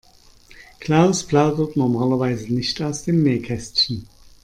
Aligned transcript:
Klaus 0.79 1.21
plaudert 1.21 1.77
normalerweise 1.77 2.51
nicht 2.51 2.81
aus 2.81 3.03
dem 3.03 3.21
Nähkästchen. 3.21 4.07